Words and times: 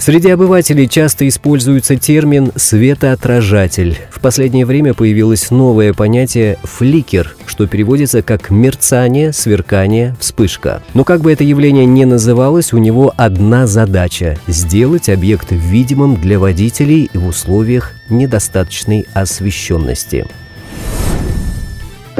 Среди 0.00 0.30
обывателей 0.30 0.88
часто 0.88 1.28
используется 1.28 1.94
термин 1.94 2.52
«светоотражатель». 2.56 3.98
В 4.10 4.18
последнее 4.20 4.64
время 4.64 4.94
появилось 4.94 5.50
новое 5.50 5.92
понятие 5.92 6.56
«фликер», 6.62 7.36
что 7.44 7.66
переводится 7.66 8.22
как 8.22 8.48
«мерцание», 8.48 9.34
«сверкание», 9.34 10.16
«вспышка». 10.18 10.82
Но 10.94 11.04
как 11.04 11.20
бы 11.20 11.30
это 11.30 11.44
явление 11.44 11.84
ни 11.84 12.04
называлось, 12.04 12.72
у 12.72 12.78
него 12.78 13.12
одна 13.18 13.66
задача– 13.66 14.38
сделать 14.46 15.10
объект 15.10 15.48
видимым 15.50 16.16
для 16.16 16.38
водителей 16.38 17.10
в 17.12 17.26
условиях 17.26 17.92
недостаточной 18.08 19.06
освещенности. 19.12 20.26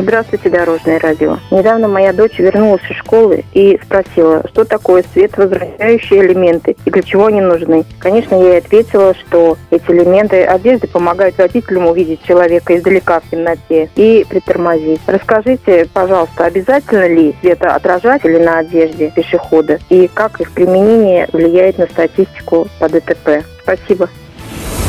Здравствуйте, 0.03 0.49
Дорожное 0.49 0.99
радио. 0.99 1.39
Недавно 1.51 1.87
моя 1.87 2.15
дочь 2.15 2.39
вернулась 2.39 2.83
из 2.89 2.97
школы 2.97 3.45
и 3.53 3.79
спросила, 3.85 4.43
что 4.49 4.65
такое 4.65 5.05
световозвращающие 5.13 6.25
элементы 6.25 6.75
и 6.87 6.91
для 6.91 7.03
чего 7.03 7.27
они 7.27 7.43
нужны. 7.43 7.85
Конечно, 7.99 8.35
я 8.35 8.53
ей 8.53 8.59
ответила, 8.59 9.15
что 9.15 9.59
эти 9.71 9.91
элементы 9.91 10.43
одежды 10.45 10.87
помогают 10.89 11.37
водителям 11.37 11.87
увидеть 11.87 12.23
человека 12.25 12.77
издалека 12.77 13.21
в 13.21 13.31
темноте 13.31 13.91
и 13.95 14.25
притормозить. 14.29 15.01
Расскажите, 15.07 15.87
пожалуйста, 15.93 16.47
обязательно 16.47 17.07
ли 17.07 17.35
светоотражатели 17.43 18.39
на 18.39 18.61
одежде 18.61 19.13
пешехода 19.15 19.79
и 19.91 20.09
как 20.13 20.41
их 20.41 20.53
применение 20.53 21.29
влияет 21.33 21.77
на 21.77 21.87
статистику 21.87 22.69
по 22.79 22.89
ДТП? 22.89 23.45
Спасибо. 23.63 24.09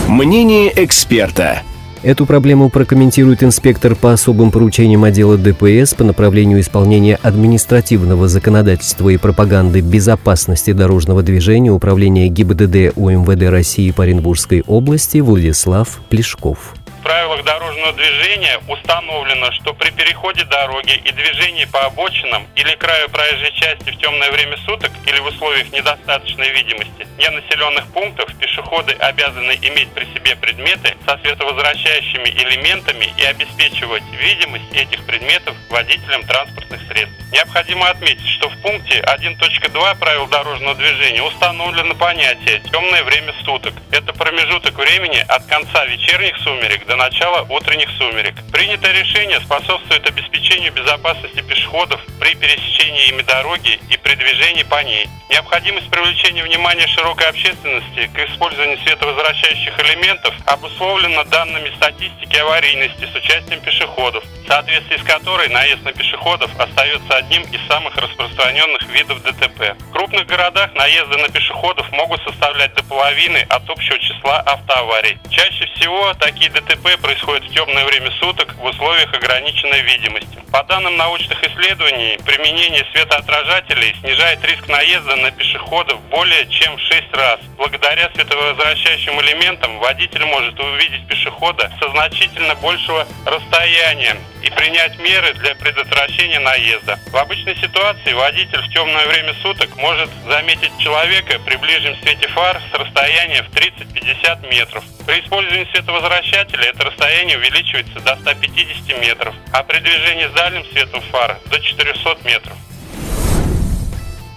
Мнение 0.08 0.72
эксперта. 0.84 1.64
Эту 2.04 2.26
проблему 2.26 2.72
прокомментирует 2.72 3.44
инспектор 3.44 3.94
по 3.96 4.12
особым 4.12 4.50
поручениям 4.50 5.04
отдела 5.04 5.38
ДПС 5.38 5.94
по 5.94 6.04
направлению 6.04 6.60
исполнения 6.60 7.20
административного 7.22 8.28
законодательства 8.28 9.10
и 9.10 9.18
пропаганды 9.18 9.82
безопасности 9.82 10.74
дорожного 10.74 11.22
движения 11.22 11.72
Управления 11.72 12.28
ГИБДД 12.28 12.98
УМВД 12.98 13.44
России 13.50 13.92
по 13.92 14.04
Оренбургской 14.04 14.64
области 14.66 15.20
Владислав 15.20 16.02
Плешков 16.10 16.74
правилах 17.12 17.44
дорожного 17.44 17.92
движения 17.92 18.58
установлено, 18.70 19.52
что 19.52 19.74
при 19.74 19.92
переходе 19.92 20.46
дороги 20.46 20.94
и 20.94 21.12
движении 21.12 21.66
по 21.66 21.82
обочинам 21.82 22.48
или 22.56 22.74
краю 22.76 23.10
проезжей 23.10 23.52
части 23.52 23.90
в 23.90 23.98
темное 23.98 24.32
время 24.32 24.56
суток 24.66 24.92
или 25.06 25.20
в 25.20 25.26
условиях 25.26 25.70
недостаточной 25.74 26.52
видимости 26.52 27.06
ненаселенных 27.18 27.86
пунктов 27.88 28.34
пешеходы 28.38 28.94
обязаны 28.94 29.60
иметь 29.62 29.92
при 29.92 30.06
себе 30.06 30.38
предметы 30.38 30.96
со 31.06 31.18
световозвращающими 31.18 32.30
элементами 32.30 33.14
и 33.18 33.26
обеспечивать 33.26 34.04
видимость 34.14 34.72
этих 34.74 35.06
предметов 35.06 35.54
водителям 35.70 36.24
транспортных 36.72 36.82
средств. 36.88 37.16
Необходимо 37.32 37.90
отметить, 37.90 38.28
что 38.28 38.50
в 38.50 38.58
пункте 38.62 39.00
1.2 39.00 40.00
правил 40.00 40.28
дорожного 40.28 40.76
движения 40.76 41.24
установлено 41.24 41.96
понятие 41.96 42.62
«темное 42.72 43.04
время 43.04 43.34
суток». 43.46 43.74
Это 43.92 44.14
промежуток 44.14 44.76
времени 44.76 45.24
от 45.28 45.46
конца 45.46 45.86
вечерних 45.86 46.38
сумерек 46.38 46.86
до 46.88 46.96
начала 46.96 47.46
утренних 47.50 47.90
сумерек. 47.98 48.36
Принятое 48.52 48.94
решение 48.94 49.40
способствует 49.42 50.08
обеспечению 50.08 50.74
безопасности 50.74 51.42
пешеходов 51.42 52.02
при 52.20 52.36
пересечении 52.36 53.10
ими 53.10 53.22
дороги 53.22 53.80
и 53.90 53.98
при 53.98 54.16
движении 54.16 54.64
по 54.64 54.84
ней. 54.84 55.08
Необходимость 55.30 55.90
привлечения 55.90 56.44
внимания 56.44 56.88
широкой 56.88 57.30
общественности 57.30 58.10
к 58.14 58.30
использованию 58.30 58.78
световозвращающих 58.80 59.80
элементов 59.80 60.36
обусловлена 60.46 61.24
данными 61.26 61.72
статистики 61.78 62.36
аварийности 62.36 63.06
с 63.06 63.16
участием 63.16 63.62
пешеходов, 63.62 64.24
в 64.44 64.48
соответствии 64.48 64.98
с 64.98 65.04
которой 65.04 65.48
наезд 65.48 65.84
на 65.84 65.94
пешеходов 65.94 66.52
остается 66.62 67.16
одним 67.16 67.44
из 67.44 67.66
самых 67.68 67.96
распространенных 67.96 68.82
видов 68.90 69.22
ДТП. 69.24 69.76
В 69.80 69.92
крупных 69.92 70.26
городах 70.28 70.74
наезды 70.76 71.18
на 71.18 71.30
пешеходов 71.30 71.90
могут 71.92 72.22
составлять 72.24 72.74
до 72.74 72.84
половины 72.84 73.46
от 73.50 73.70
общего 73.70 73.98
числа 74.00 74.40
автоаварий. 74.42 75.18
Чаще 75.30 75.66
всего 75.76 76.14
такие 76.16 76.52
ДТП 76.52 77.00
происходят 77.02 77.44
в 77.44 77.54
темное 77.54 77.86
время 77.86 78.12
суток 78.20 78.56
в 78.56 78.64
условиях 78.64 79.14
ограниченной 79.14 79.82
видимости. 79.82 80.40
По 80.52 80.64
данным 80.64 80.98
научных 80.98 81.44
исследований, 81.44 82.20
применение 82.26 82.86
светоотражателей 82.92 83.96
снижает 84.02 84.44
риск 84.44 84.68
наезда 84.68 85.16
на 85.16 85.32
пешеходов 85.32 86.00
более 86.10 86.48
чем 86.50 86.76
в 86.78 86.82
6 86.82 87.14
раз. 87.14 87.40
Благодаря 87.58 88.10
световозвращающим 88.14 89.20
элементам 89.22 89.80
водитель 89.80 90.26
может 90.26 90.60
увидеть 90.60 91.08
пешехода 91.08 91.72
со 91.80 91.90
значительно 91.90 92.56
большего 92.56 93.08
расстояния 93.26 94.18
и 94.42 94.50
принять 94.50 94.98
меры 95.00 95.34
для 95.36 95.56
предотвращения 95.56 96.40
наезда. 96.40 97.00
В 97.12 97.16
обычной 97.16 97.56
ситуации 97.56 98.14
водитель 98.14 98.62
в 98.62 98.70
темное 98.74 99.08
время 99.08 99.34
суток 99.42 99.76
может 99.78 100.10
заметить 100.28 100.72
человека 100.80 101.40
при 101.46 101.56
ближнем 101.58 101.96
свете 102.02 102.28
фар 102.30 102.62
с 102.72 102.76
расстояния 102.78 103.44
в 103.44 103.50
30-50 103.54 104.50
метров. 104.50 104.84
При 105.06 105.20
использовании 105.22 105.68
световозвращателя 105.72 106.66
это 106.66 106.86
расстояние 106.86 107.38
увеличивается 107.38 108.00
до 108.00 108.16
150 108.18 109.02
метров, 109.02 109.36
а 109.52 109.64
при 109.64 109.80
движении 109.80 110.28
с 110.28 110.32
дальним 110.34 110.66
светом 110.72 111.02
фар 111.12 111.38
до 111.50 111.60
400 111.60 112.18
метров. 112.26 112.58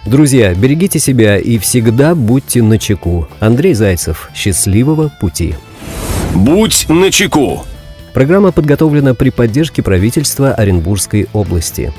Друзья, 0.06 0.52
берегите 0.54 0.98
себя 0.98 1.38
и 1.38 1.56
всегда 1.56 2.14
будьте 2.14 2.62
начеку. 2.62 3.26
Андрей 3.40 3.72
Зайцев. 3.72 4.28
Счастливого 4.34 5.10
пути. 5.18 5.54
Будь 6.34 6.86
начеку. 6.90 7.64
Программа 8.14 8.52
подготовлена 8.52 9.12
при 9.12 9.30
поддержке 9.30 9.82
правительства 9.82 10.54
Оренбургской 10.54 11.26
области. 11.32 11.92